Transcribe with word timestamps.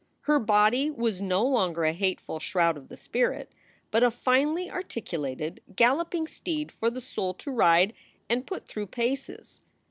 Her 0.21 0.39
body 0.39 0.89
was 0.89 1.21
no 1.21 1.45
longer 1.45 1.83
a 1.83 1.93
hateful 1.93 2.39
shroud 2.39 2.75
of 2.75 2.87
the 2.89 2.97
spirit, 2.97 3.51
but 3.91 4.01
a 4.01 4.09
finely 4.09 4.67
articulated, 4.67 5.61
galloping 5.75 6.25
steed 6.25 6.71
for 6.71 6.89
the 6.89 6.99
soul 6.99 7.35
to 7.35 7.51
ride 7.51 7.93
and 8.27 8.47
put 8.47 8.65
through 8.67 8.87
paces. 8.87 9.61